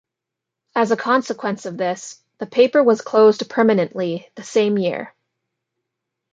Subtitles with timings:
[0.73, 5.13] As a consequence of this, the paper was closed permanently the same year.